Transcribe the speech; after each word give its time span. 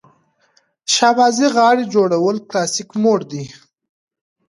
شهبازي 0.93 1.47
غاړه 1.55 1.83
جوړول 1.93 2.37
کلاسیک 2.49 2.89
موډ 3.01 3.19
دی. 3.31 3.45